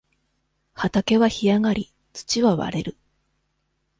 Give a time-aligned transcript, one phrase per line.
[0.73, 2.97] 畑は干上がり、土は割れる。